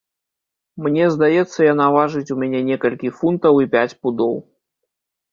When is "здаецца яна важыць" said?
1.15-2.33